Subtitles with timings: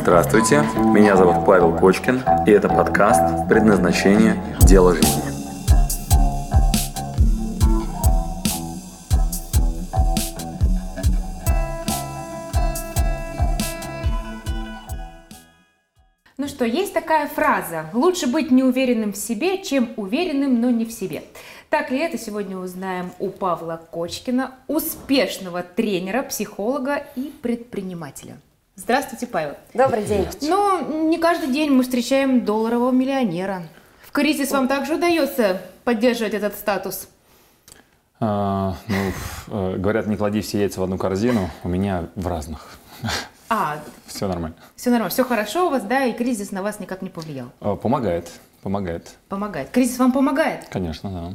[0.00, 4.40] Здравствуйте, меня зовут Павел Кочкин, и это подкаст «Предназначение.
[4.60, 5.22] Дело жизни».
[16.36, 20.92] Ну что, есть такая фраза «Лучше быть неуверенным в себе, чем уверенным, но не в
[20.92, 21.24] себе».
[21.70, 28.36] Так ли это, сегодня узнаем у Павла Кочкина, успешного тренера, психолога и предпринимателя.
[28.82, 29.56] Здравствуйте, Павел.
[29.74, 30.24] Добрый день.
[30.42, 33.64] Ну, не каждый день мы встречаем долларового миллионера.
[34.02, 37.08] В кризис вам также удается поддерживать этот статус?
[38.20, 38.96] А, ну,
[39.48, 41.50] э, говорят, не клади все яйца в одну корзину.
[41.64, 42.68] У меня в разных.
[43.48, 44.56] А, Все нормально.
[44.76, 47.48] все нормально, все хорошо у вас, да, и кризис на вас никак не повлиял.
[47.60, 48.30] А, Помогает.
[48.62, 49.16] Помогает.
[49.28, 49.70] Помогает.
[49.70, 50.68] Кризис вам помогает?
[50.68, 51.34] Конечно, да.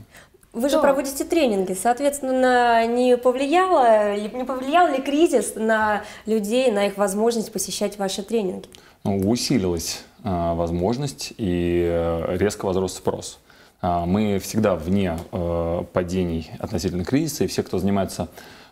[0.54, 0.82] Вы же Что?
[0.82, 7.52] проводите тренинги, соответственно, не повлияло, ли- не повлиял ли кризис на людей, на их возможность
[7.52, 8.68] посещать ваши тренинги?
[9.04, 13.40] Ну, усилилась а, возможность и э, резко возрос спрос.
[13.82, 18.28] А, мы всегда вне э, падений относительно кризиса, и все, кто занимается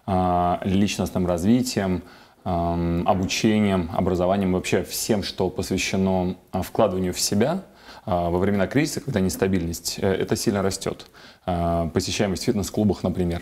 [0.06, 2.04] а, личностным развитием,
[2.44, 7.64] ам, обучением, образованием, вообще всем, что посвящено вкладыванию в себя
[8.06, 11.06] во времена кризиса, когда нестабильность, э, это сильно растет.
[11.46, 13.42] А, Посещаемость в фитнес-клубах, например.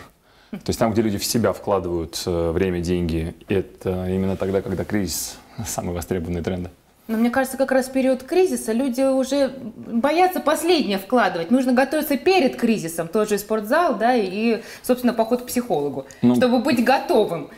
[0.51, 4.83] То есть там, где люди в себя вкладывают э, время, деньги, это именно тогда, когда
[4.83, 6.69] кризис самые востребованные тренды.
[7.07, 11.49] Но мне кажется, как раз в период кризиса люди уже боятся последнее вкладывать.
[11.51, 13.07] Нужно готовиться перед кризисом.
[13.07, 16.35] Тот же спортзал, да, и, собственно, поход к психологу, Ну.
[16.35, 17.49] чтобы быть готовым.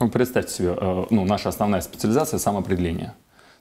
[0.00, 3.14] Ну, представьте себе, э, ну, наша основная специализация– самоопределение.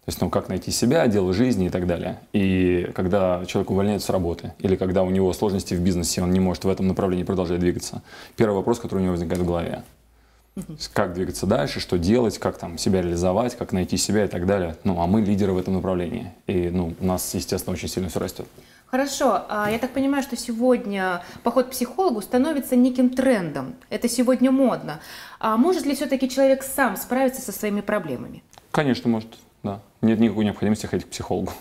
[0.05, 2.19] То есть, ну, как найти себя, дело жизни и так далее.
[2.33, 6.41] И когда человек увольняется с работы, или когда у него сложности в бизнесе, он не
[6.41, 8.01] может в этом направлении продолжать двигаться,
[8.35, 9.83] первый вопрос, который у него возникает в голове.
[10.91, 14.75] Как двигаться дальше, что делать, как там себя реализовать, как найти себя и так далее.
[14.83, 16.31] Ну, а мы лидеры в этом направлении.
[16.47, 18.45] И, ну, у нас, естественно, очень сильно все растет.
[18.87, 23.73] Хорошо, а я так понимаю, что сегодня поход к психологу становится неким трендом.
[23.89, 24.99] Это сегодня модно.
[25.39, 28.43] А может ли все-таки человек сам справиться со своими проблемами?
[28.69, 29.29] Конечно, может.
[30.03, 31.53] Нет никакой необходимости ходить к психологу.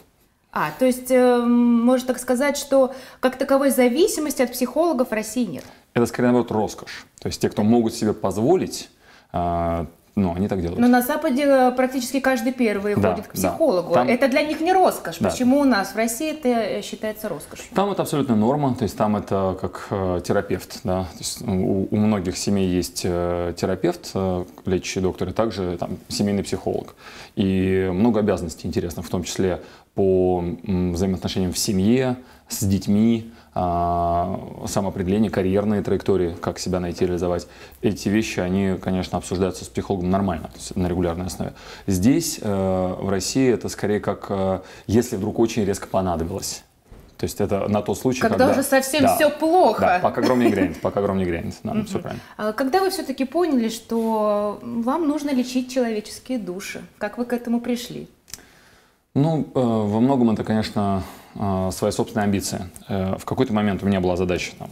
[0.50, 5.44] А, то есть, эм, можно так сказать, что как таковой зависимости от психологов в России
[5.44, 5.64] нет.
[5.94, 7.06] Это скорее, наоборот, роскошь.
[7.20, 8.90] То есть те, кто могут себе позволить,
[9.32, 10.78] а, ну, они так делают.
[10.78, 13.48] Но на Западе э, практически каждый первый Да, ходит к да.
[13.50, 13.94] психологу.
[13.94, 15.16] Там- Это для них не роскошь.
[15.20, 15.30] Да.
[15.30, 17.66] Почему у нас в России это э, считается роскошью?
[17.74, 21.88] Там это абсолютно норма, то есть там это как э, терапевт, да, то есть у,
[21.90, 26.94] у многих семей есть э, терапевт, э, лечащий доктор, и также там семейный психолог.
[27.36, 29.60] И много обязанностей интересных, в том числе
[29.94, 32.16] по м, взаимоотношениям в семье,
[32.48, 37.46] с детьми, самоопределение, карьерные траектории, как себя найти, реализовать.
[37.82, 41.52] Эти вещи, они, конечно, обсуждаются с психологом нормально, то есть на регулярной основе.
[41.86, 46.64] Здесь, э, в России, это скорее как, э, если вдруг очень резко понадобилось.
[47.18, 48.52] То есть это на тот случай, Когда когда...
[48.52, 49.14] уже совсем Да.
[49.14, 49.80] всё плохо.
[49.82, 51.54] Да, пока гром не грянет, пока гром не грянет.
[51.62, 52.22] Да, все правильно.
[52.36, 56.82] А Когда вы все-таки поняли, что вам нужно лечить человеческие души?
[56.98, 58.08] Как вы к этому пришли?
[59.14, 61.04] Ну, э, во многом это, конечно,
[61.34, 62.70] э, своя собственная амбиция.
[62.88, 64.70] Э, в какой-то момент у меня была задача, там,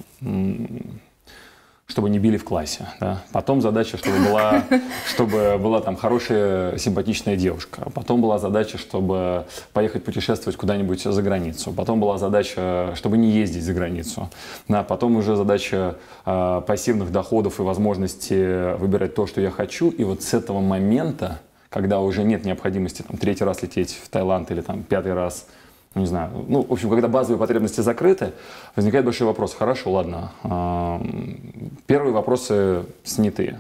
[1.91, 2.87] чтобы не били в классе.
[3.01, 3.23] Да?
[3.33, 4.65] Потом задача, чтобы была,
[5.09, 7.91] чтобы была там хорошая, симпатичная девушка.
[7.93, 11.73] Потом была задача, чтобы поехать путешествовать куда-нибудь за границу.
[11.73, 14.31] Потом была задача, чтобы не ездить за границу.
[14.69, 19.91] Да, потом уже задача э, пассивных доходов и возможности выбирать то, что я хочу.
[19.91, 24.51] И вот с этого момента, когда уже нет необходимости там, третий раз лететь в Таиланд
[24.51, 25.47] или там, пятый раз
[25.97, 28.33] не знаю, ну, в общем, когда базовые потребности закрыты,
[28.77, 29.55] возникает большой вопрос.
[29.55, 30.31] Хорошо, ладно.
[30.45, 33.59] эм, Первые вопросы сняты.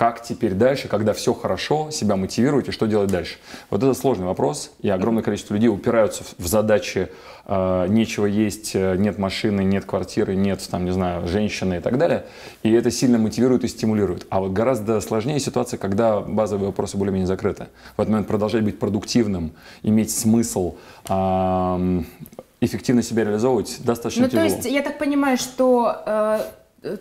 [0.00, 3.36] Как теперь дальше, когда все хорошо, себя мотивировать и что делать дальше?
[3.68, 7.10] Вот это сложный вопрос, и огромное количество людей упираются в- задачи
[7.44, 11.98] э, нечего есть, э, нет машины, нет квартиры, нет, там, не знаю, женщины и так
[11.98, 12.24] далее.
[12.62, 14.26] И это сильно мотивирует и стимулирует.
[14.30, 17.66] А вот гораздо сложнее ситуация, когда базовые вопросы более-менее закрыты.
[17.98, 19.52] В этот момент продолжать быть продуктивным,
[19.82, 20.76] иметь смысл,
[21.08, 22.06] ам,
[22.62, 24.56] эффективно себя реализовывать достаточно Ну, то тяжело.
[24.56, 26.44] есть, я так понимаю, что э, э,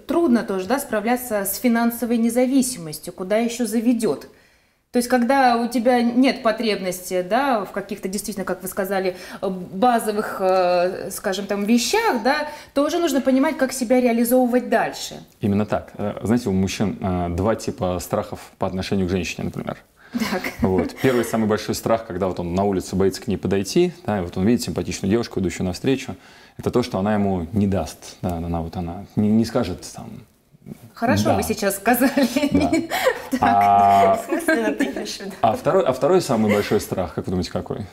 [0.07, 4.29] трудно тоже, да, справляться с финансовой независимостью, куда еще заведет.
[4.91, 9.47] То есть, когда у тебя нет потребности, да, в каких-то действительно, как вы сказали, э,
[9.47, 15.23] базовых, э, скажем, там, вещах, да, тоже нужно понимать, как себя реализовывать дальше.
[15.41, 15.91] Именно так.
[15.95, 19.77] Э, Знаете, у мужчин э, два типа страхов по отношению к женщине, например.
[20.13, 20.41] Так.
[20.61, 20.95] Вот.
[21.01, 24.21] Первый самый большой страх, когда вот он на улице боится к ней подойти, да, и
[24.21, 26.15] вот он видит симпатичную девушку, идущую навстречу,
[26.57, 28.17] это то, что она ему не даст.
[28.21, 30.09] Да, она вот она не, не скажет там,
[30.93, 31.35] Хорошо Да.
[31.35, 32.09] вы сейчас сказали.
[33.41, 35.31] А, имеешь в виду?
[35.41, 37.85] а второй, а второй самый большой страх, как вы думаете, какой?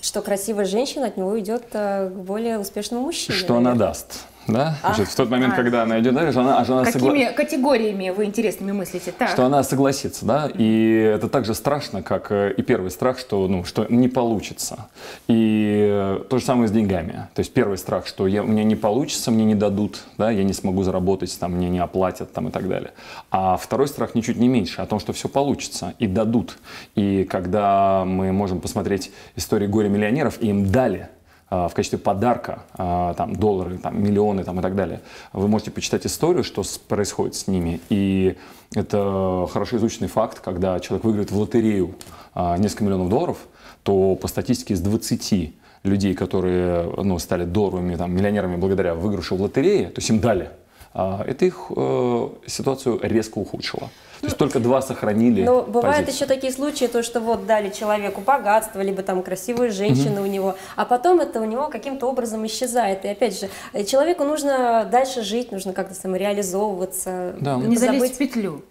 [0.00, 3.36] Что красивая женщина от него идет э, к более успешному мужчине.
[3.36, 4.24] Что она даст?
[4.48, 4.78] Да?
[4.82, 4.94] А.
[4.94, 5.56] Значит, в тот момент, А.
[5.56, 9.12] когда она идет дальше, она, она согла- Какими категориями вы интересными мыслите?
[9.12, 9.28] Так.
[9.28, 13.46] что она согласится, да, и это так же страшно, как э, и первый страх, что,
[13.46, 14.88] ну, что не получится.
[15.28, 17.28] И э, то же самое с деньгами.
[17.34, 20.44] То есть первый страх, что я, у меня не получится, мне не дадут, да, я
[20.44, 22.92] не смогу заработать, там, мне не оплатят там, и так далее.
[23.30, 26.56] А второй страх ничуть не меньше, о том, что все получится и дадут.
[26.94, 31.08] И когда мы можем посмотреть истории горе-миллионеров, и им дали
[31.50, 35.00] в качестве подарка а, там, доллары, там, миллионы там, и так далее.
[35.32, 37.80] Вы можете почитать историю, что происходит с ними.
[37.88, 38.36] И
[38.74, 41.94] это хорошо изученный факт, когда человек выиграет в лотерею
[42.34, 43.38] а, несколько миллионов долларов,
[43.82, 45.54] то по статистике из 20
[45.84, 50.50] людей, которые ну, стали долларовыми там, миллионерами благодаря выигрышу в лотерее, то есть им дали,
[50.92, 53.88] это их э, ситуацию резко ухудшило.
[54.20, 56.14] То есть только два сохранили Но бывают позицию.
[56.14, 60.56] еще такие случаи, то, что вот дали человеку богатство, либо там красивую женщину у него,
[60.76, 63.04] а потом это у него каким-то образом исчезает.
[63.04, 67.56] И опять же, э, человеку нужно дальше жить, нужно как-то самореализовываться, Да.
[67.56, 68.64] Не залезть в позабыть, петлю.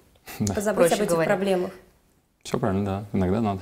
[0.54, 1.28] позабыть проще об этих говоря.
[1.28, 1.72] проблемах.
[2.44, 3.62] Все правильно, да, иногда надо.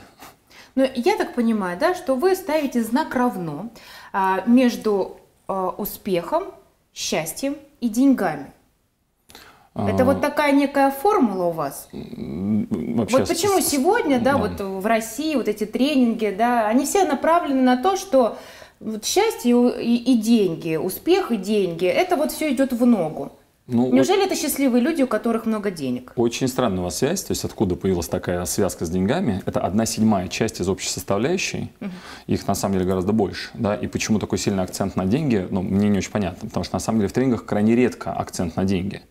[0.75, 3.69] Но я так понимаю, да, что вы ставите знак равно
[4.11, 5.17] а, между
[5.47, 6.45] а, успехом,
[6.93, 8.51] счастьем и деньгами.
[9.75, 11.89] Это А, вот такая некая формула у вас.
[11.91, 14.37] вообще Вот почему с- сегодня, да, да.
[14.37, 18.37] вот в России вот эти тренинги, да, они все направлены на то, что
[18.79, 19.51] вот счастье
[19.81, 23.33] и, и деньги, успех и деньги, это вот все идет в ногу.
[23.67, 26.11] Ну, Неужели это счастливые люди, у которых много денег?
[26.15, 29.41] Очень странная у вас связь, то есть откуда появилась такая связка с деньгами.
[29.47, 31.71] Это одна седьмая часть из общей составляющей,
[32.27, 33.49] их на самом деле гораздо больше.
[33.55, 33.73] Да?
[33.73, 36.79] И почему такой сильный акцент на деньги, ну, мне не очень понятно, потому что на
[36.79, 39.01] самом деле в тренингах крайне редко акцент на деньги.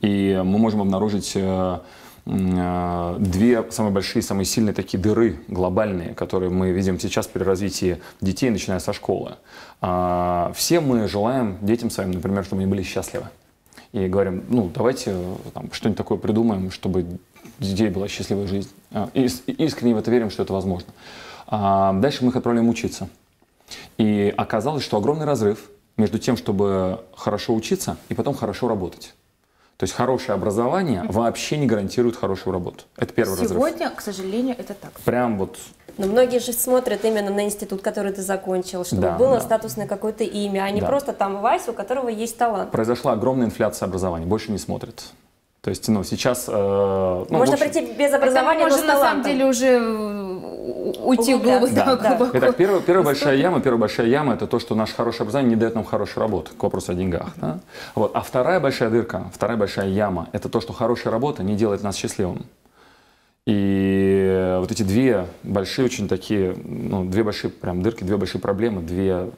[0.00, 1.78] И мы можем обнаружить э,
[2.24, 8.00] э, две самые большие, самые сильные такие дыры глобальные, которые мы видим сейчас при развитии
[8.22, 9.34] детей, начиная со школы.
[9.82, 13.26] А, Все мы желаем детям своим, например, чтобы они были счастливы
[13.92, 15.16] и говорим, ну, давайте
[15.54, 17.02] там, что-нибудь такое придумаем, чтобы
[17.60, 18.70] у детей была счастливая жизнь.
[18.92, 20.88] А, И ис- искренне в это верим, что это возможно.
[21.46, 23.08] А дальше мы их отправляем учиться.
[23.96, 29.14] И оказалось, что огромный разрыв между тем, чтобы хорошо учиться и потом хорошо работать.
[29.78, 32.84] То есть хорошее образование вообще не гарантирует хорошую работу.
[32.96, 33.50] Это первый разрыв.
[33.50, 34.92] Сегодня, к сожалению, это так.
[35.04, 35.56] Прям вот
[35.98, 39.40] Но многие же смотрят именно на институт, который ты закончил, чтобы Да, было да.
[39.40, 40.86] статусное какое-то имя, а не Да.
[40.86, 42.70] просто там Вася, у которого есть талант.
[42.70, 45.02] произошла огромная инфляция образования, больше не смотрят.
[45.60, 46.44] То есть, ну, сейчас...
[46.48, 50.92] э, ну, Можно общем- прийти без образования, это но можно на самом деле уже э,
[51.02, 51.66] уйти глубоко.
[51.74, 51.96] Да.
[51.96, 52.38] да, глубоко.
[52.38, 55.60] Итак, первая, первая большая яма, первая большая яма– это то, что наше хорошее образование не
[55.60, 57.30] дает нам хорошую работу, к вопросу о деньгах.
[57.36, 57.58] да.
[57.96, 58.12] Вот.
[58.14, 61.96] А вторая большая дырка, вторая большая яма– это то, что хорошая работа не делает нас
[61.96, 62.46] счастливым.
[63.48, 68.82] И вот эти две большие очень такие, ну, две большие прям дырки, две большие проблемы,
[68.82, 69.28] две, э,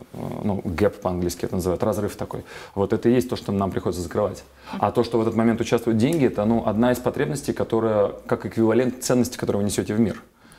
[0.42, 2.42] ну, гэп по-английски это называют, разрыв такой.
[2.74, 4.42] Вот это и есть то, что нам приходится закрывать.
[4.80, 8.46] А то, что в этот момент участвуют деньги, это, ну, одна из потребностей, которая как
[8.46, 10.14] эквивалент ценности, которую вы несете в мир.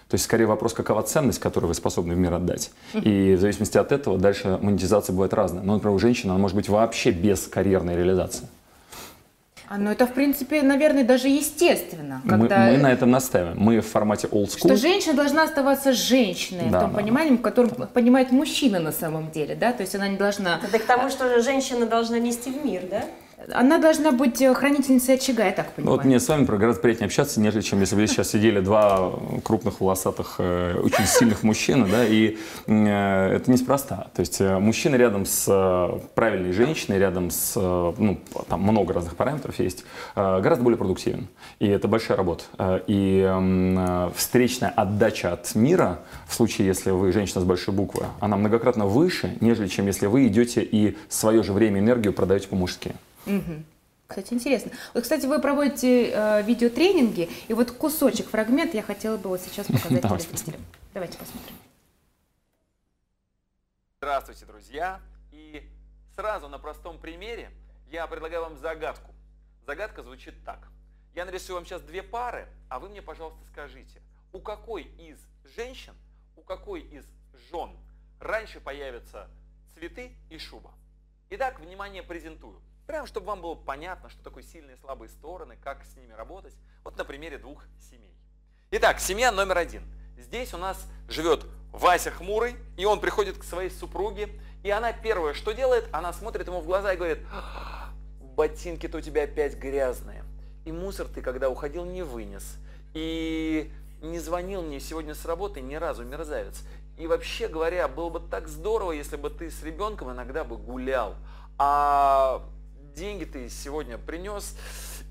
[0.08, 2.72] То есть, скорее вопрос, какова ценность, которую вы способны в мир отдать.
[2.94, 5.62] И в зависимости от этого дальше монетизация бывает разная.
[5.62, 8.48] Ну, например, у женщины она может быть вообще без карьерной реализации.
[9.74, 12.66] А, ну это, в принципе, наверное, даже естественно, Мы, когда...
[12.66, 13.58] мы на этом настаиваем.
[13.58, 14.68] Мы в формате old school.
[14.68, 18.92] Что женщина должна оставаться женщиной, Да, в том да, понимании, в котором понимает мужчина на
[18.92, 20.60] самом деле, да, то есть она не должна...
[20.62, 23.06] Это к тому, что женщина должна нести в мир, да?
[23.52, 25.98] Она должна быть э, хранительницей очага, я так Ну, понимаю.
[25.98, 28.60] Вот мне с вами про гораздо приятнее общаться, нежели чем если бы здесь сейчас сидели
[28.60, 34.08] два крупных, волосатых, э, очень сильных мужчины, да, и э, это неспроста.
[34.14, 39.84] То есть мужчина рядом с правильной женщиной, рядом с, ну, там много разных параметров есть,
[40.16, 41.28] гораздо более продуктивен.
[41.60, 42.44] И это большая работа.
[42.88, 48.86] И встречная отдача от мира, в случае, если вы женщина с большой буквы, она многократно
[48.86, 52.94] выше, нежели чем если вы идете и свое же время и энергию продаете по-мужски.
[53.26, 53.66] Мгм.
[54.08, 54.72] Кстати, интересно.
[54.94, 59.68] Вот, кстати, вы проводите э, видеотренинги, и вот кусочек, фрагмент я хотела бы вот сейчас
[59.72, 60.66] показать Давайте телезрителям.
[60.94, 61.56] Давайте посмотрим.
[63.98, 65.00] Здравствуйте, друзья!
[65.32, 65.70] И
[66.16, 67.52] сразу на простом примере
[67.90, 69.14] я предлагаю вам загадку.
[69.66, 70.68] Загадка звучит так.
[71.14, 74.02] Я нарисую вам сейчас две пары, а вы мне, пожалуйста, скажите,
[74.34, 75.20] у какой из
[75.56, 75.94] женщин,
[76.36, 77.06] у какой из
[77.50, 77.78] жен
[78.20, 79.30] раньше появятся
[79.74, 80.74] цветы и шуба?
[81.30, 82.62] Итак, внимание, презентую.
[82.88, 86.54] Прям, чтобы вам было понятно, что такое сильные и слабые стороны, как с ними работать.
[86.84, 88.14] Вот на примере двух семей.
[88.72, 89.84] Итак, семья номер один.
[90.18, 94.30] Здесь у нас живет Вася Хмурый, и он приходит к своей супруге,
[94.64, 97.90] и она первое, что делает, она смотрит ему в глаза и говорит, «А,
[98.36, 100.24] ботинки-то у тебя опять грязные.
[100.66, 102.58] И мусор ты, когда уходил, не вынес.
[102.94, 103.72] И
[104.02, 106.64] не звонил мне сегодня с работы ни разу, мерзавец.
[106.98, 111.16] И вообще говоря, было бы так здорово, если бы ты с ребенком иногда бы гулял.
[111.58, 112.44] А
[112.96, 114.56] деньги ты сегодня принес,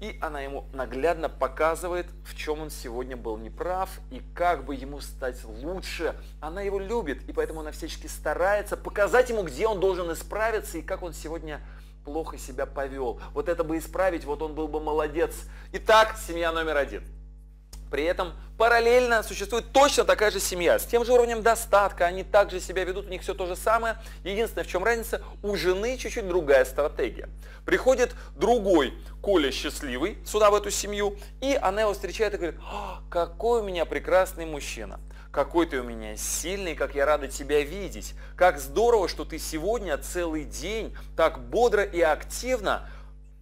[0.01, 5.01] и она ему наглядно показывает, в чем он сегодня был неправ и как бы ему
[5.01, 6.15] стать лучше.
[6.41, 10.83] Она его любит, и поэтому она всячески старается показать ему, где он должен исправиться и
[10.83, 11.61] как он сегодня
[12.05, 13.21] плохо себя повел.
[13.35, 15.35] Вот это бы исправить, вот он был бы молодец.
[15.73, 17.05] Итак, семья номер один–
[17.91, 22.61] при этом параллельно существует точно такая же семья, с тем же уровнем достатка, они также
[22.61, 23.97] себя ведут, у них все то же самое.
[24.23, 27.29] Единственное, в чем разница, у жены чуть-чуть другая стратегия.
[27.65, 33.01] Приходит другой Коля счастливый сюда, в эту семью, и она его встречает и говорит, «А,
[33.11, 35.01] какой у меня прекрасный мужчина.
[35.31, 38.15] Какой ты у меня сильный, как я рада тебя видеть.
[38.35, 42.89] Как здорово, что ты сегодня целый день так бодро и активно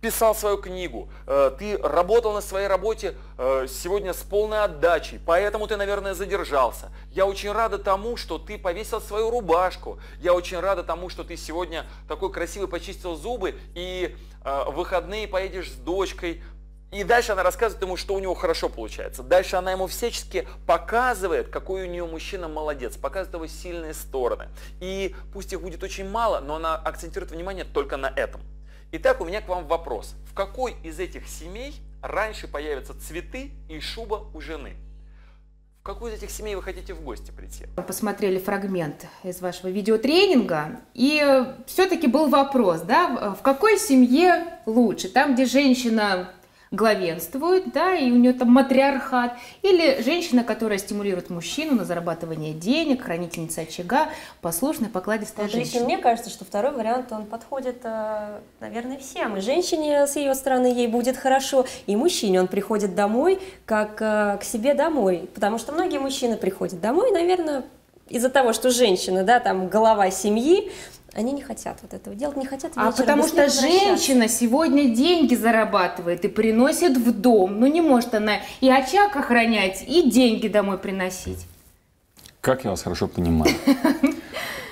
[0.00, 5.67] писал свою книгу, э, ты работал на своей работе э, сегодня с полной отдачей, поэтому
[5.67, 6.90] ты, наверное, задержался.
[7.11, 9.99] Я очень рада тому, что ты повесил свою рубашку.
[10.21, 15.26] Я очень рада тому, что ты сегодня такой красивый почистил зубы и э, в выходные
[15.26, 16.43] поедешь с дочкой.
[16.90, 19.23] И дальше она рассказывает ему, что у него хорошо получается.
[19.23, 24.49] Дальше она ему всячески показывает, какой у нее мужчина молодец, показывает его сильные стороны.
[24.81, 28.40] И пусть их будет очень мало, но она акцентирует внимание только на этом.
[28.90, 30.14] Итак, у меня к вам вопрос.
[30.25, 34.76] В какой из этих семей раньше появятся цветы и шуба у жены?
[35.80, 37.66] В какую из этих семей вы хотите в гости прийти?
[37.76, 45.11] Посмотрели фрагмент из вашего видеотренинга, и все-таки был вопрос, да, в какой семье лучше?
[45.11, 46.30] Там, где женщина
[46.71, 49.33] главенствует, да, и у нее там матриархат,
[49.63, 54.09] или женщина, которая стимулирует мужчину на зарабатывание денег, хранительница очага,
[54.41, 55.85] послушная, покладистая вот женщина.
[55.85, 59.37] Мне кажется, что второй вариант, он подходит, э, наверное, всем.
[59.37, 64.39] И женщине с ее стороны ей будет хорошо, и мужчине он приходит домой, как э,
[64.39, 67.65] к себе домой, потому что многие мужчины приходят домой, наверное,
[68.09, 70.71] из-за того, что женщина, да, там голова семьи,
[71.19, 76.25] они не хотят вот этого делать, не хотят А потому что женщина сегодня деньги зарабатывает
[76.25, 77.59] и приносит в дом.
[77.59, 81.45] Ну не может она и очаг охранять, и деньги домой приносить.
[82.41, 83.53] Как я вас хорошо понимаю.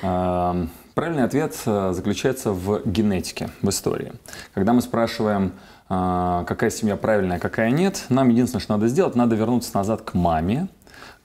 [0.95, 4.13] Правильный ответ э, заключается в генетике, в истории.
[4.55, 5.53] Когда мы спрашиваем,
[5.91, 10.15] э, какая семья правильная, какая нет, нам единственное, что надо сделать, надо вернуться назад к
[10.15, 10.69] маме,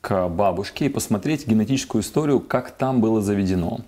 [0.01, 3.81] к бабушке и посмотреть генетическую историю, как там было заведено.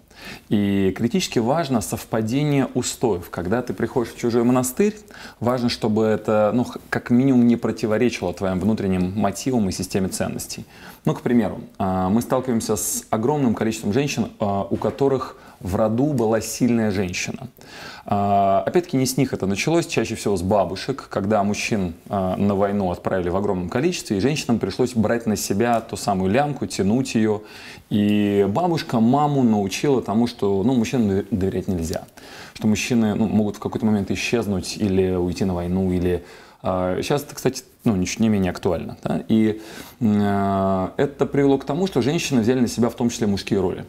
[0.49, 3.29] И критически важно совпадение устоев.
[3.29, 4.95] Когда ты приходишь в чужой монастырь,
[5.39, 10.65] важно, чтобы это, ну, как минимум, не противоречило твоим внутренним мотивам и системе ценностей.
[11.05, 16.13] Ну, к примеру, а, мы сталкиваемся с огромным количеством женщин, а, у которых в роду
[16.13, 17.47] была сильная женщина.
[18.05, 22.91] А, опять-таки не с них это началось, чаще всего с бабушек, когда мужчин на войну
[22.91, 27.41] отправили в огромном количестве, и женщинам пришлось брать на себя ту самую лямку, тянуть ее.
[27.89, 32.03] И бабушка маму научила тому, что ну, мужчинам доверять нельзя.
[32.53, 36.23] Что мужчины ну, могут в какой-то момент исчезнуть или уйти на войну, или
[36.63, 38.95] Сейчас это, кстати, ну, ничуть не менее актуально.
[39.03, 39.21] Да?
[39.27, 39.61] И
[39.99, 43.83] э, это привело к тому, что женщины взяли на себя в том числе мужские роли.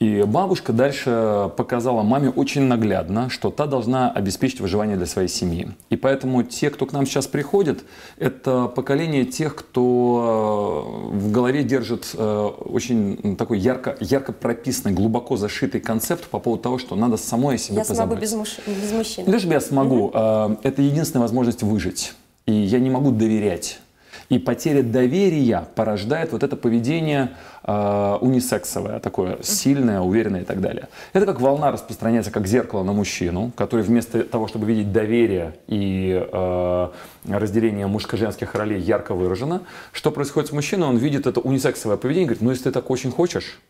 [0.00, 5.70] И бабушка дальше показала маме очень наглядно, что та должна обеспечить выживание для своей семьи.
[5.90, 7.84] И поэтому те, кто к нам сейчас приходит,
[8.16, 15.36] это поколение тех, кто э, в голове держит э, очень такой ярко, ярко прописанный, глубоко
[15.36, 18.36] зашитый концепт по поводу того, что надо самой о себе я позаботиться.
[18.36, 18.82] Я смогу без, муж...
[18.82, 19.24] без мужчин.
[19.24, 20.06] То, чтобы я смогу.
[20.06, 20.58] Угу.
[20.62, 22.12] Это единственная возможность выжить.
[22.46, 23.80] И я не могу доверять
[24.28, 27.30] и потеря доверия порождает вот это поведение
[27.64, 30.88] э, унисексовое, такое сильное, уверенное и так далее.
[31.12, 36.26] Это как волна распространяется как зеркало на мужчину, который вместо того, чтобы видеть доверие и
[36.30, 36.88] э,
[37.28, 40.88] разделение мужско-женских ролей ярко выражено, что происходит с мужчиной?
[40.88, 43.60] Он видит это унисексовое поведение и говорит, ну если ты так очень хочешь,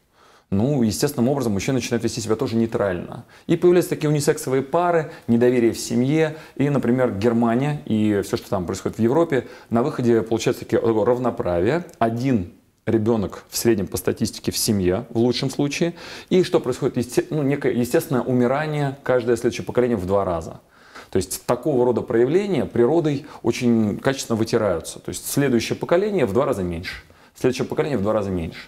[0.51, 3.25] ну, естественным образом мужчина начинает вести себя тоже нейтрально.
[3.47, 6.37] И появляются такие унисексовые пары, недоверие в семье.
[6.57, 11.85] И, например, Германия и все, что там происходит в Европе, на выходе получается такое равноправие.
[11.99, 12.53] Один
[12.87, 15.95] ребенок в среднем по статистике в семье, в лучшем случае.
[16.31, 16.97] И что происходит?
[16.97, 20.61] Есте, ну, некое естественное умирание каждое следующее поколение в два раза.
[21.11, 24.99] То есть такого рода проявления природой очень качественно вытираются.
[24.99, 27.03] То есть следующее поколение в два раза меньше.
[27.35, 28.61] Следующее поколение в два раза меньше.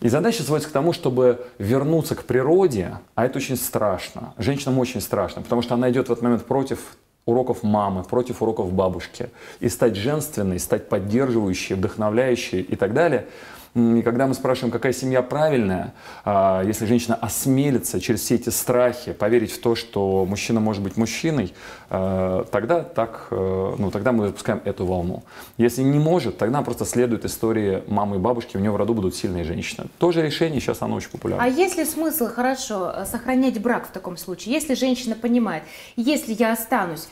[0.00, 4.34] И задача сводится к тому, чтобы вернуться к природе, а это очень страшно.
[4.38, 8.72] Женщинам очень страшно, потому что она идет в этот момент против уроков мамы, против уроков
[8.72, 9.30] бабушки.
[9.60, 13.26] И стать женственной, стать поддерживающей, вдохновляющей и так далее,
[13.74, 19.12] И когда мы спрашиваем, какая семья правильная, а, если женщина осмелится через все эти страхи
[19.12, 21.54] поверить в то, что мужчина может быть мужчиной,
[21.88, 25.22] а, тогда, так, э, ну, тогда мы запускаем эту волну.
[25.56, 29.14] Если не может, тогда просто следует истории мамы и бабушки, у нее в роду будут
[29.14, 29.86] сильные женщины.
[29.98, 31.44] Тоже решение, сейчас оно очень популярно.
[31.44, 34.54] А есть ли смысл хорошо сохранять брак в таком случае?
[34.54, 35.62] Если женщина понимает,
[35.96, 37.08] если я останусь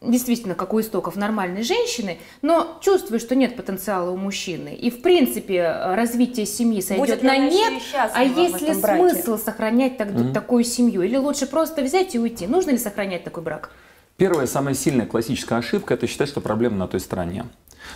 [0.00, 4.74] действительно, как у истоков нормальной женщины, но чувствую, что нет потенциала у мужчины.
[4.74, 7.82] И, в принципе, развитие семьи сойдет Будет на нет.
[7.94, 11.02] А есть ли смысл сохранять так- такую семью?
[11.02, 12.46] Или лучше просто взять и уйти?
[12.46, 13.70] Нужно ли сохранять такой брак?
[14.16, 17.44] Первая, самая сильная классическая ошибка– это считать, что проблема на той стороне.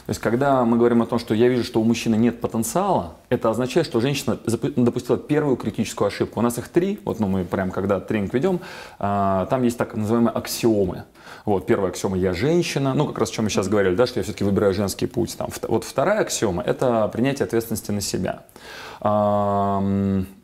[0.06, 3.16] То есть, когда мы говорим о том, что я вижу, что у мужчины нет потенциала,
[3.28, 4.36] это означает, что женщина
[4.76, 6.40] допустила первую критическую ошибку.
[6.40, 8.60] У нас их три, вот ну, мы прям когда тренинг ведем,
[8.98, 11.04] а, там есть так называемые аксиомы.
[11.44, 14.18] Вот, первая аксиома «я женщина», ну, как раз о чем мы сейчас говорили, да, что
[14.18, 15.36] я все-таки выбираю женский путь.
[15.36, 18.42] Там, вот вторая аксиома– это принятие ответственности на себя.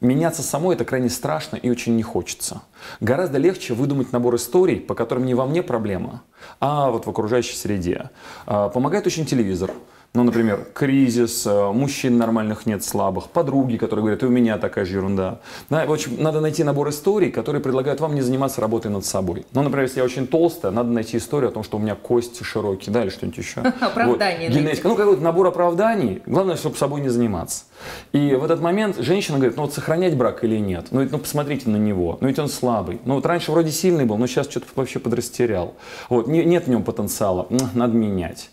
[0.01, 2.63] Меняться самой– это крайне страшно и очень не хочется.
[3.01, 6.23] Гораздо легче выдумать набор историй, по которым не во мне проблема,
[6.61, 8.11] а вот в окружающей среде.
[8.47, 9.71] А, Помогает очень телевизор.
[10.15, 14.85] Ну, например, кризис, э, мужчин нормальных нет, слабых, подруги, которые говорят, и у меня такая
[14.85, 15.41] же ерунда.
[15.71, 19.47] Да, в общем, надо найти набор историй, которые предлагают вам не заниматься работой над собой.
[19.55, 22.43] Ну, например, если я очень толстая, надо найти историю о том, что у меня кости
[22.43, 23.61] широкие, да, или что-нибудь еще.
[23.81, 24.59] Оправдание Вот.
[24.59, 24.89] Генетика.
[24.89, 26.21] Ну, какой-то набор оправданий.
[26.27, 27.65] Главное, чтобы собой не заниматься.
[28.13, 30.89] И в этот момент женщина говорит, ну вот сохранять брак или нет?
[30.91, 32.19] Ну, ведь, ну посмотрите на него.
[32.21, 33.01] Ну ведь он слабый.
[33.07, 35.73] Ну вот раньше вроде сильный был, но сейчас что-то вообще подрастерял.
[36.11, 37.49] Вот, не- нет в нем потенциала.
[37.73, 38.51] Надо менять.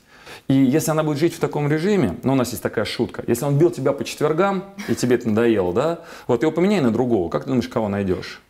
[0.49, 3.45] И если она будет жить в таком режиме, ну, у нас есть такая шутка, если
[3.45, 7.29] он бил тебя по четвергам, и тебе это надоело, да, вот его поменяй на другого,
[7.29, 8.41] как ты думаешь, кого найдешь?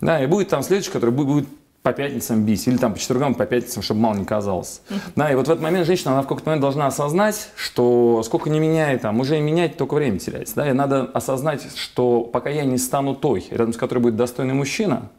[0.00, 1.46] Да, и будет там следующий, который будет,
[1.82, 4.80] по пятницам бить, или там по четвергам, по пятницам, чтобы мало не казалось.
[5.14, 8.50] Да, и вот в этот момент женщина, она в какой-то момент должна осознать, что сколько
[8.50, 10.56] не меняет, там, уже менять, только время теряется.
[10.56, 14.54] Да, и надо осознать, что пока я не стану той, рядом с которой будет достойный
[14.54, 15.10] мужчина,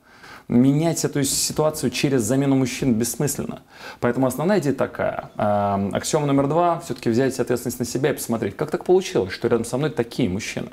[0.48, 3.62] менять эту ситуацию через замену мужчин бессмысленно.
[4.00, 5.32] Поэтому основная идея такая.
[5.38, 9.48] Э, Аксиома номер два– все-таки взять ответственность на себя и посмотреть, как так получилось, что
[9.48, 10.70] рядом со мной такие мужчины.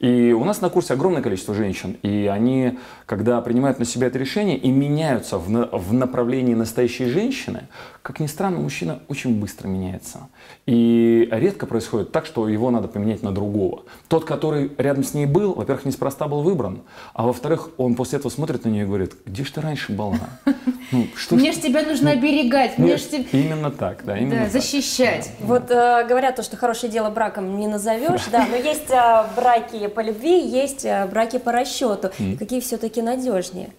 [0.00, 4.18] И у нас на курсе огромное количество женщин, и они, когда принимают на себя это
[4.18, 7.68] решение и меняются в, на- в направлении настоящей женщины,
[8.02, 10.28] как ни странно, мужчина очень быстро меняется.
[10.66, 13.84] И редко происходит так, что его надо поменять на другого.
[14.08, 16.82] Тот, который рядом с ней был, во-первых, неспроста был выбран,
[17.14, 20.18] а во-вторых, он после этого смотрит на нее и говорит, где же ты раньше была?
[20.90, 24.18] Ну, что ж Мне же тебя нужно оберегать, мне Нет, ж тебя Именно так, да,
[24.18, 24.52] именно да, так.
[24.52, 25.30] защищать.
[25.40, 29.86] Вот э, говорят то, что хорошее дело браком не назовешь, да, но есть э, браки
[29.86, 32.10] по любви, есть э, браки по расчету.
[32.38, 33.70] Какие все-таки надежнее?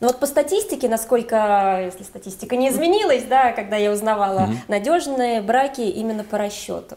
[0.00, 5.82] Ну вот по статистике, насколько, если статистика не изменилась, да, когда я узнавала, надежные браки
[5.82, 6.96] именно по расчету.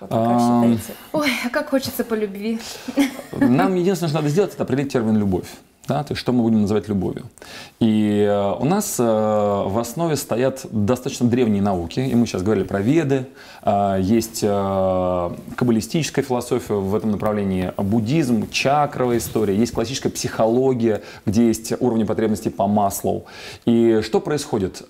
[0.00, 0.92] Вот считаете?
[1.12, 2.60] Ой, а как хочется по любви.
[3.32, 5.48] Нам единственное, что надо сделать, это определить термин «любовь».
[5.88, 7.26] Да, то есть что мы будем называть любовью.
[7.78, 12.64] И э, у нас э, в основе стоят достаточно древние науки, и мы сейчас говорили
[12.64, 13.26] про веды,
[13.62, 21.72] э, есть каббалистическая философия в этом направлении, буддизм, чакровая история, есть классическая психология, где есть
[21.78, 23.26] уровни потребностей по маслу.
[23.64, 24.82] И что происходит?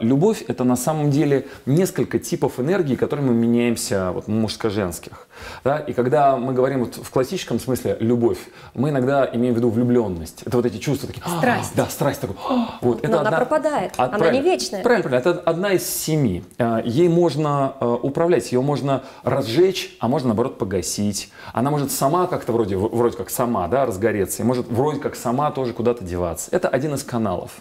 [0.00, 5.28] Любовь– это на самом деле несколько типов энергии, которыми мы меняемся, вот, мужско-женских.
[5.64, 5.78] Да?
[5.78, 8.38] И когда мы говорим вот в классическом смысле любовь,
[8.74, 10.41] мы иногда имеем в виду влюбленность.
[10.44, 11.22] Это вот эти чувства такие.
[11.24, 11.72] «А, Страсть.
[11.74, 12.36] Да, страсть такой.
[12.80, 14.42] Вот, Но она пропадает, она не правильно.
[14.42, 14.82] вечная.
[14.82, 15.30] Правильно, правильно.
[15.30, 16.44] Это одна из семи.
[16.58, 21.30] Э, Ей можно э, управлять, ее можно разжечь, а можно наоборот погасить.
[21.52, 25.50] Она может сама как-то вроде, вроде как сама, да, разгореться, и может вроде как сама
[25.50, 26.48] тоже куда-то деваться.
[26.52, 27.52] Это один из каналов.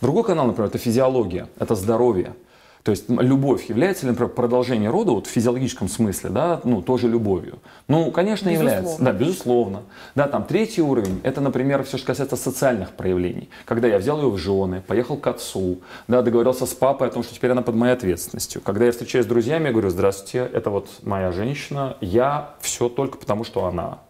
[0.00, 2.34] Другой канал, например, это физиология, это здоровье.
[2.82, 7.06] То есть любовь является ли, например, продолжение рода вот в физиологическом смысле, да, ну, тоже
[7.06, 7.60] любовью?
[7.86, 8.82] Ну, конечно, является.
[8.82, 9.04] Безусловно.
[9.04, 9.82] Да, безусловно.
[10.16, 13.50] Да, там третий уровень, это, например, все, что касается социальных проявлений.
[13.66, 17.22] Когда я взял ее в жены, поехал к отцу, да, договорился с папой о том,
[17.22, 18.60] что теперь она под моей ответственностью.
[18.60, 23.16] Когда я встречаюсь с друзьями, я говорю, здравствуйте, это вот моя женщина, я все только
[23.16, 24.00] потому, что она.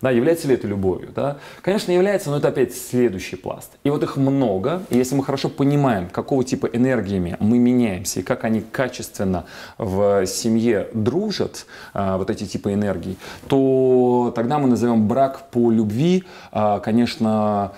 [0.00, 1.10] Да, является ли это любовью?
[1.14, 1.38] Да?
[1.60, 3.70] Конечно, является, но это опять следующий пласт.
[3.84, 8.22] И вот их много, и если мы хорошо понимаем, какого типа энергиями мы меняемся, и
[8.22, 9.44] как они качественно
[9.78, 13.18] в семье дружат, а, вот эти типы энергий,
[13.48, 17.72] то тогда мы назовем брак по любви, а, конечно,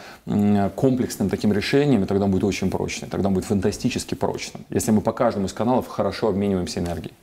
[0.75, 4.91] комплексным таким решением, и тогда он будет очень прочный, тогда он будет фантастически прочным, если
[4.91, 7.15] мы по каждому из каналов хорошо обмениваемся энергией.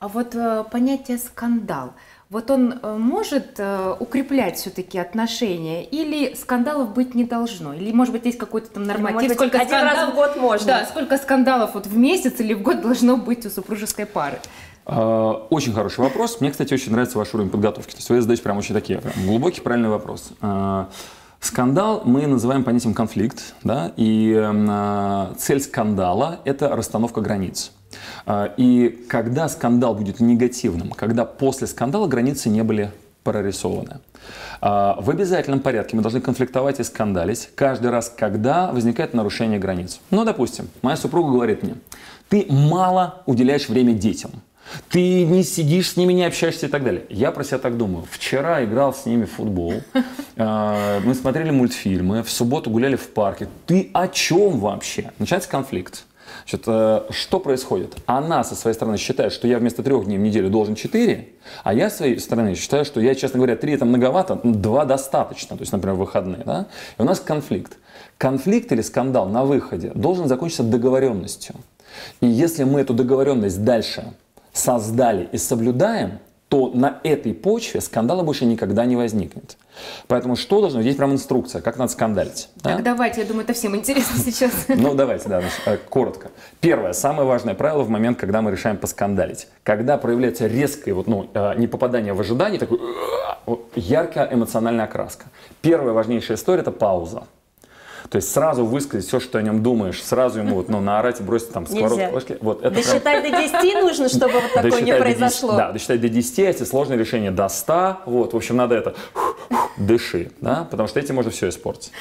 [0.00, 1.92] А вот э, понятие скандал,
[2.30, 7.74] вот он э, может э, укреплять все-таки отношения или скандалов быть не должно?
[7.74, 10.66] Или, может быть, есть какой-то там норматив, может быть, один раз в год можно.
[10.66, 14.38] Да, сколько скандалов вот в месяц или в год должно быть у супружеской пары?
[14.86, 16.40] Э, очень хороший вопрос.
[16.40, 17.90] Мне, кстати, очень нравится ваш уровень подготовки.
[17.90, 20.30] То есть вы задаете прям очень такие прям глубокий, правильный вопрос.
[21.40, 27.72] Скандал мы называем понятием конфликт, да, и э, цель скандала– это расстановка границ.
[28.56, 32.92] И когда скандал будет негативным, когда после скандала границы не были
[33.24, 34.00] прорисованы.
[34.60, 40.00] В обязательном порядке мы должны конфликтовать и скандалить каждый раз, когда возникает нарушение границ.
[40.10, 41.76] Ну, допустим, моя супруга говорит мне,
[42.28, 44.30] ты мало уделяешь время детям.
[44.88, 47.04] Ты не сидишь с ними, не общаешься и так далее.
[47.08, 48.04] Я про себя так думаю.
[48.10, 49.74] Вчера играл с ними в футбол,
[50.36, 53.48] э, мы смотрели мультфильмы, в субботу гуляли в парке.
[53.66, 55.12] Ты о чем вообще?
[55.18, 56.04] Начинается конфликт.
[56.44, 57.96] Значит, э, что происходит?
[58.06, 61.28] Она со своей стороны считает, что я вместо трех дней в неделю должен четыре,
[61.62, 65.56] а я со своей стороны считаю, что я, честно говоря, три это многовато, два достаточно,
[65.56, 66.42] то есть, например, выходные.
[66.44, 66.66] Да?
[66.98, 67.78] И у нас конфликт.
[68.18, 71.54] Конфликт или скандал на выходе должен закончиться договоренностью.
[72.20, 74.12] И если мы эту договоренность дальше
[74.52, 76.18] создали и соблюдаем,
[76.50, 79.56] то на этой почве скандала больше никогда не возникнет.
[80.08, 80.82] Поэтому что должно?
[80.82, 82.48] Здесь прям инструкция, как надо скандалить.
[82.60, 82.82] Так, да?
[82.82, 84.50] давайте, я думаю, это всем интересно сейчас.
[84.66, 86.32] Ну, давайте, да, э, коротко.
[86.60, 89.46] Первое, самое важное правило в момент, когда мы решаем поскандалить.
[89.62, 92.80] Когда проявляется резкое вот, ну, э, не попадание в ожидание, такой
[93.76, 95.26] яркая эмоциональная окраска.
[95.62, 97.22] Первая важнейшая история– это пауза.
[98.08, 101.52] То есть сразу высказать все, что о нем думаешь, сразу ему вот, ну, наорать бросить
[101.52, 102.20] там сковородку.
[102.40, 103.32] Вот, это досчитать прям...
[103.32, 105.50] до 10 нужно, чтобы вот такое не произошло.
[105.50, 108.74] 10, да, досчитать до 10, а если сложное решение до 100, вот, в общем, надо
[108.76, 108.94] это
[109.76, 111.92] дыши, да, потому что этим можно все испортить.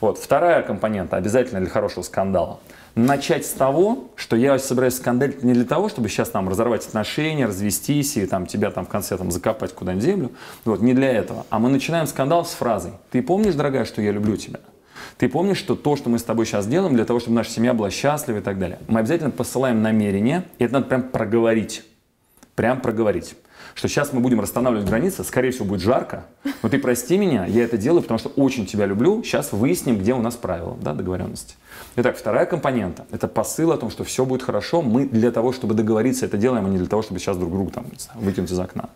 [0.00, 2.60] Вот, вторая компонента обязательно для хорошего скандала.
[2.94, 7.46] Начать с того, что я собираюсь скандалить не для того, чтобы сейчас там разорвать отношения,
[7.46, 10.30] развестись и там тебя там в конце там закопать куда-нибудь землю.
[10.64, 11.44] Вот, не для этого.
[11.50, 14.60] А мы начинаем скандал с фразой «Ты помнишь, дорогая, что я люблю тебя?»
[15.18, 17.72] Ты помнишь, что то, что мы с тобой сейчас делаем, для того, чтобы наша семья
[17.72, 18.78] была счастлива и так далее.
[18.86, 21.84] Мы обязательно посылаем намерение, и это надо прям проговорить.
[22.54, 23.34] Прям проговорить.
[23.74, 26.24] Что сейчас мы будем расстанавливать границы, скорее всего, будет жарко,
[26.62, 30.14] но ты прости меня, я это делаю, потому что очень тебя люблю, сейчас выясним, где
[30.14, 31.56] у нас правила, да, договоренности.
[31.96, 35.74] Итак, вторая компонента– это посыл о том, что все будет хорошо, мы для того, чтобы
[35.74, 38.88] договориться, это делаем, а не для того, чтобы сейчас друг друга там, выкинуть из окна.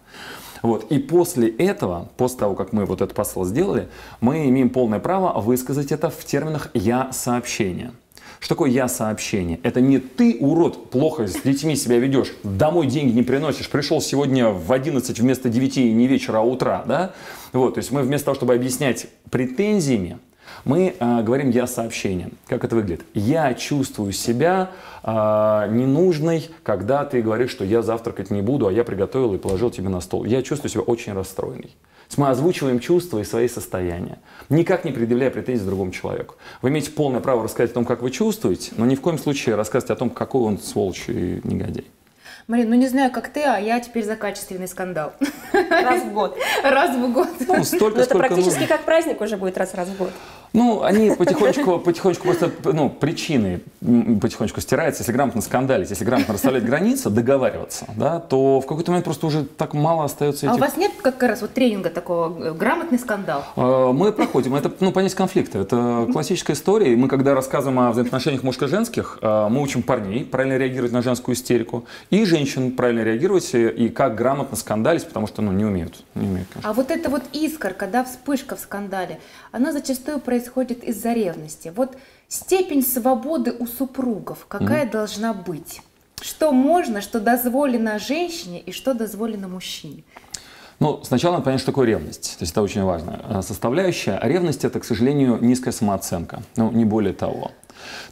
[0.63, 0.91] Вот.
[0.91, 3.89] И после этого, после того, как мы вот этот посыл сделали,
[4.21, 7.93] мы имеем полное право высказать это в терминах «я-сообщение».
[8.41, 9.61] Что такое я-сообщение?
[9.63, 14.49] Это не ты, урод, плохо с детьми себя ведешь, домой деньги не приносишь, пришел сегодня
[14.49, 17.13] в 11 вместо 9 не вечера, а утра, да?
[17.53, 20.19] Вот, то есть мы вместо того, чтобы объяснять претензиями,
[20.65, 22.33] мы э, говорим «я» сообщением.
[22.47, 23.03] Как это выглядит?
[23.15, 24.71] Я чувствую себя
[25.03, 25.09] э,
[25.71, 29.89] ненужной, когда ты говоришь, что я завтракать не буду, а я приготовил и положил тебе
[29.89, 30.25] на стол.
[30.25, 31.77] Я чувствую себя очень расстроенной.
[32.17, 36.35] Мы озвучиваем чувства и свои состояния, никак не предъявляя претензий другому человеку.
[36.61, 39.55] Вы имеете полное право рассказать о том, как вы чувствуете, но ни в коем случае
[39.55, 41.87] рассказывать о том, какой он сволочь и негодяй.
[42.51, 45.13] Марин, ну не знаю, как ты, а я теперь за качественный скандал.
[45.53, 46.37] Раз в год.
[46.65, 47.29] Раз в год.
[47.47, 48.67] Ну, столько, Но это практически нужно.
[48.67, 50.11] как праздник уже будет раз-раз в год.
[50.53, 55.03] Ну, они потихонечку, потихонечку просто, ну, причины потихонечку стираются.
[55.03, 59.45] Если грамотно скандалить, если грамотно расставлять границы, договариваться, да, то в какой-то момент просто уже
[59.45, 60.55] так мало остается этих...
[60.55, 63.45] А у вас нет как раз вот тренинга такого, э, грамотный скандал?
[63.57, 64.55] А, мы проходим.
[64.55, 65.59] Это, ну, понять конфликта.
[65.59, 66.93] Это классическая история.
[66.93, 71.37] И мы, когда рассказываем о взаимоотношениях мужско-женских, а, мы учим парней правильно реагировать на женскую
[71.37, 76.03] истерику и женщин правильно реагировать и как грамотно скандалить, потому что, ну, не умеют.
[76.15, 76.71] Не умеют конечно.
[76.71, 79.21] А вот эта вот искорка, да, вспышка в скандале,
[79.53, 81.73] она зачастую происходит происходит из-за ревности.
[81.75, 81.97] Вот
[82.29, 84.91] степень свободы у супругов какая mm.
[84.91, 85.83] должна быть?
[86.23, 90.03] Что можно, что дозволено женщине и что дозволено мужчине?
[90.79, 92.37] Ну, сначала надо понять, что такое ревность.
[92.39, 94.17] То есть это очень важная э, составляющая.
[94.17, 96.43] А ревность– это, к сожалению, низкая самооценка.
[96.57, 97.51] Ну, не более того.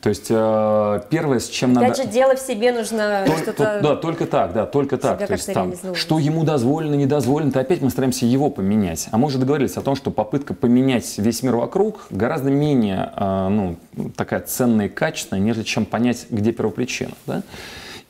[0.00, 2.02] То есть э, первое, с чем Опять надо...
[2.02, 3.80] же, дело в себе нужно Тол- что-то...
[3.82, 5.26] Да, только так, да, только так.
[5.26, 9.08] То есть там, что ему дозволено, не дозволено, то опять мы стараемся его поменять.
[9.10, 13.48] А мы уже договорились о том, что попытка поменять весь мир вокруг гораздо менее, э,
[13.48, 13.76] ну,
[14.16, 17.42] такая ценная и качественная, нежели чем понять, где первопричина, да?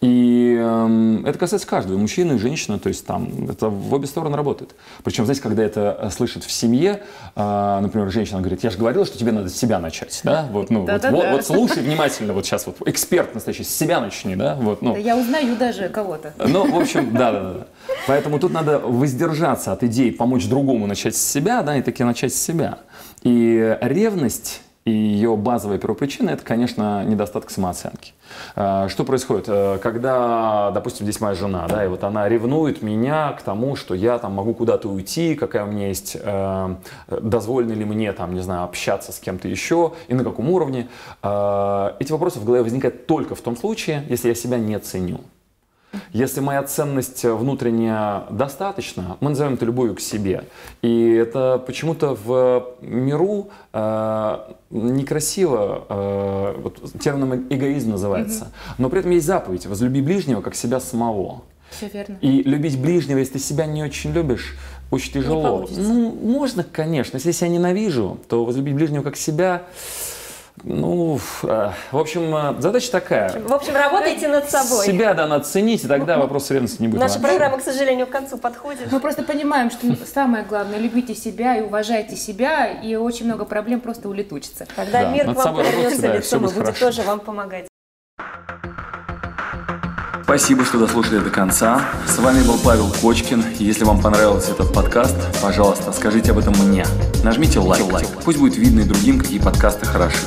[0.00, 4.06] И э, это касается каждого, и мужчины, и женщины, то есть там это в обе
[4.06, 4.76] стороны работает.
[5.02, 7.02] Причем, знаете, когда это э, слышит в семье,
[7.34, 10.70] э, например, женщина говорит, я же говорила, что тебе надо с себя начать, да, вот,
[10.70, 14.54] ну, вот, вот, вот слушай внимательно, вот сейчас вот эксперт настоящий, с себя начни, да,
[14.54, 14.92] вот, ну.
[14.92, 16.32] Да я узнаю даже кого-то.
[16.38, 17.66] Ну, в общем, да, да, да.
[18.06, 22.32] Поэтому тут надо воздержаться от идеи помочь другому начать с себя, да, и таки начать
[22.32, 22.78] с себя.
[23.22, 28.12] И ревность и ее базовая первопричина– это, конечно, недостаток самооценки.
[28.56, 29.44] А, что происходит?
[29.48, 33.94] Э, когда, допустим, здесь моя жена, да, и вот она ревнует меня к тому, что
[33.94, 36.74] я там могу куда-то уйти, какая у меня есть, э,
[37.08, 40.88] дозволено ли мне там, не знаю, общаться с кем-то еще и на каком уровне.
[41.22, 45.20] Э, эти вопросы в голове возникают только в том случае, если я себя не ценю.
[46.12, 50.44] Если моя ценность внутренняя достаточна, мы назовем это любовью к себе.
[50.82, 54.38] И это почему-то в миру э,
[54.70, 60.80] некрасиво, э, вот термином эгоизм называется, но при этом есть заповедь «возлюби ближнего, как себя
[60.80, 61.42] самого».
[61.70, 62.16] Все верно.
[62.20, 64.56] И любить ближнего, если ты себя не очень любишь,
[64.90, 65.68] очень тяжело.
[65.70, 67.16] ну, можно, конечно.
[67.16, 69.64] Если я себя ненавижу, то возлюбить ближнего как себя,
[70.64, 73.40] ну, э, в общем, э, задача такая.
[73.40, 74.86] В общем, работайте над собой.
[74.86, 77.00] Себя, да, надо ценить, и тогда вопрос ревности не будет.
[77.00, 77.28] Наша вообще.
[77.28, 78.90] программа, к сожалению, к концу подходит.
[78.90, 83.80] Мы просто понимаем, что самое главное, любите себя и уважайте себя, и очень много проблем
[83.80, 84.66] просто улетучится.
[84.74, 86.86] Когда Да, мир к вам повернется да, лицом, мы будет хорошо.
[86.86, 87.66] тоже вам помогать.
[90.28, 91.80] Спасибо, что дослушали до конца.
[92.06, 93.42] С вами был Павел Кочкин.
[93.58, 96.84] Если вам понравился этот подкаст, пожалуйста, скажите об этом мне.
[97.24, 97.86] Нажмите лайк.
[98.26, 100.26] Пусть будет видно и другим, какие подкасты хороши.